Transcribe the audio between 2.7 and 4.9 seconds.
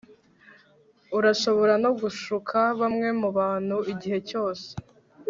bamwe mubantu igihe cyose